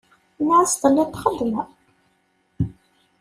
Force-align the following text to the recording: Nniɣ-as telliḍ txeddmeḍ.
Nniɣ-as 0.39 0.73
telliḍ 0.81 1.09
txeddmeḍ. 1.11 1.69